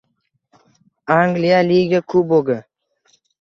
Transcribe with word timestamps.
Angliya 1.17 1.59
Liga 1.69 1.99
Kubogi 2.09 2.57